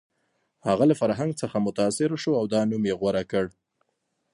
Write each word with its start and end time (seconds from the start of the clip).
هغه 0.67 0.83
له 0.89 0.95
فرهنګ 1.01 1.31
څخه 1.41 1.57
متاثر 1.67 2.09
شو 2.23 2.31
او 2.39 2.45
دا 2.53 2.61
نوم 2.69 2.83
یې 2.89 2.95
غوره 2.99 3.23
کړ 3.31 3.45